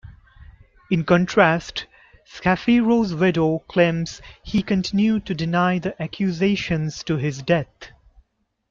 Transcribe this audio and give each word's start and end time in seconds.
In 0.89 1.03
contrast, 1.03 1.85
Schapiro's 2.25 3.13
widow 3.13 3.59
claims 3.67 4.19
he 4.41 4.63
continued 4.63 5.27
to 5.27 5.35
deny 5.35 5.77
the 5.77 6.01
accusations 6.01 7.03
to 7.03 7.17
his 7.17 7.43
death. 7.43 7.91